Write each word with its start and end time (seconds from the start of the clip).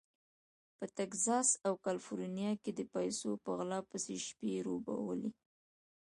په 0.77 0.85
تګزاس 0.97 1.49
او 1.65 1.73
کالیفورنیا 1.85 2.51
کې 2.63 2.71
د 2.73 2.81
پیسو 2.93 3.29
په 3.43 3.49
غلا 3.57 3.79
پسې 3.89 4.15
شپې 4.27 4.51
روڼولې. 4.67 5.29